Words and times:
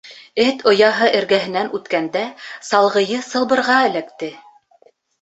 Эт 0.45 0.63
ояһы 0.71 1.09
эргәһенән 1.19 1.69
үткәндә 1.81 2.25
салғыйы 2.71 3.23
сылбырға 3.31 3.81
эләкте. 3.93 4.35